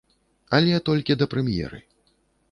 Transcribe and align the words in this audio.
Але 0.59 0.79
толькі 0.87 1.17
да 1.19 1.27
прэм'еры. 1.33 1.79